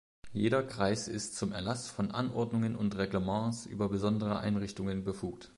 [0.33, 5.49] Jeder Kreis ist zum Erlass von Anordnungen und Reglements über besondere Einrichtungen befugt.